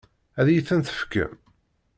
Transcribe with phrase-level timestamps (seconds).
[0.39, 1.33] Ad iyi-ten-tefkem?